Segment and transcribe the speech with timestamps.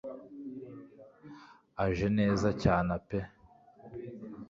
[1.83, 3.19] Aje Neza cyana pe